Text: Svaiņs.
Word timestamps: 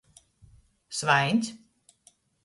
Svaiņs. 0.99 1.51